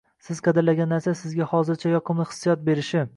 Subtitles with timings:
[0.27, 3.05] Siz qadrlagan narsa sizga hozircha yoqimli hissiyot berishi